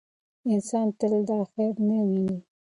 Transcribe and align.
انسان 0.51 0.87
تل 0.99 1.13
دا 1.29 1.39
خیر 1.51 1.75
نه 1.87 1.97
ویني. 2.07 2.37